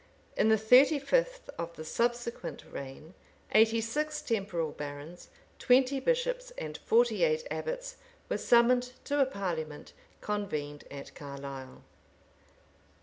[0.35, 3.13] []In the thirty fifth of the subsequent reign,
[3.51, 9.93] eighty six temporal barons, twenty bishops, and forty eight abbots, were summoned to a parliament
[10.19, 11.83] convened at Carlisle.